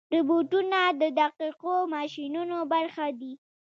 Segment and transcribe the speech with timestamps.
[0.13, 3.33] روبوټونه د دقیقو ماشینونو برخه دي.